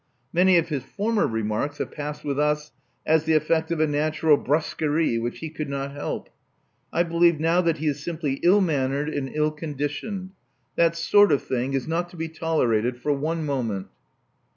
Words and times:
Many 0.33 0.57
of 0.57 0.69
his 0.69 0.81
former 0.83 1.27
remarks 1.27 1.77
have 1.77 1.91
passed 1.91 2.23
with 2.25 2.39
us 2.39 2.71
as 3.05 3.25
the 3.25 3.33
effect 3.35 3.69
of 3.69 3.79
a 3.79 3.85
natural 3.85 4.35
brusquerie^ 4.35 5.21
which 5.21 5.37
he 5.37 5.51
could 5.51 5.69
not 5.69 5.91
help. 5.91 6.27
I 6.91 7.03
believe 7.03 7.39
now 7.39 7.61
that 7.61 7.77
he 7.77 7.85
is 7.85 8.03
simply 8.03 8.39
ill 8.41 8.61
mannered 8.61 9.09
and 9.09 9.29
ill 9.31 9.51
conditioned. 9.51 10.31
That 10.75 10.95
sort 10.95 11.31
of 11.31 11.43
thing 11.43 11.73
is 11.73 11.87
not 11.87 12.09
to 12.09 12.17
be 12.17 12.29
tolerated 12.29 12.97
for 12.99 13.13
one 13.13 13.45
moment." 13.45 13.89